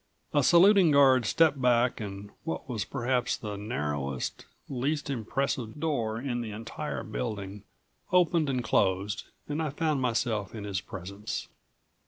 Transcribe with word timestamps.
A 0.33 0.41
saluting 0.41 0.89
guard 0.89 1.27
stepped 1.27 1.61
back 1.61 1.99
and 2.01 2.31
what 2.43 2.67
was 2.67 2.85
perhaps 2.85 3.37
the 3.37 3.55
narrowest, 3.55 4.47
least 4.67 5.11
impressive 5.11 5.79
door 5.79 6.19
in 6.19 6.41
the 6.41 6.49
entire 6.49 7.03
building 7.03 7.61
opened 8.11 8.49
and 8.49 8.63
closed 8.63 9.25
and 9.47 9.61
I 9.61 9.69
found 9.69 10.01
myself 10.01 10.55
in 10.55 10.63
his 10.63 10.81
presence. 10.81 11.49